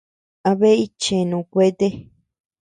[0.49, 1.87] ¿A bea itcheanu kuete?